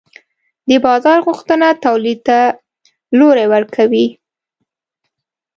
[0.69, 2.39] د بازار غوښتنه تولید ته
[3.17, 4.07] لوری ورکوي.